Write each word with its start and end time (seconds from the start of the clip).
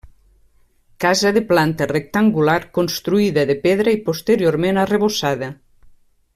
Casa 1.03 1.31
de 1.35 1.43
planta 1.51 1.87
rectangular 1.91 2.57
construïda 2.79 3.45
de 3.53 3.59
pedra 3.67 3.95
i 3.99 4.03
posteriorment 4.09 4.85
arrebossada. 4.87 5.55